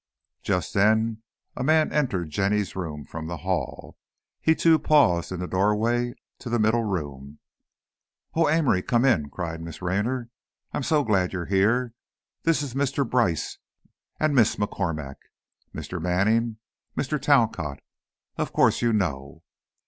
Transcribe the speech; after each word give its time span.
Just 0.41 0.73
then 0.73 1.21
a 1.55 1.63
man 1.63 1.93
entered 1.93 2.31
Jenny's 2.31 2.75
room, 2.75 3.05
from 3.05 3.27
the 3.27 3.37
hall. 3.45 3.99
He, 4.41 4.55
too, 4.55 4.79
paused 4.79 5.31
in 5.31 5.39
the 5.39 5.47
doorway 5.47 6.15
to 6.39 6.49
the 6.49 6.57
middle 6.57 6.85
room. 6.85 7.37
"Oh, 8.33 8.49
Amory, 8.49 8.81
come 8.81 9.05
in!" 9.05 9.29
cried 9.29 9.61
Miss 9.61 9.79
Raynor. 9.79 10.31
"I'm 10.73 10.81
so 10.81 11.03
glad 11.03 11.33
you're 11.33 11.45
here. 11.45 11.93
This 12.41 12.63
is 12.63 12.73
Mr. 12.73 13.07
Brice, 13.07 13.59
and 14.19 14.33
Miss 14.33 14.55
MacCormack, 14.55 15.17
Mr. 15.71 16.01
Manning. 16.01 16.57
Mr. 16.97 17.21
Talcott, 17.21 17.79
of 18.37 18.51
course 18.51 18.81
you 18.81 18.93
know." 18.93 19.43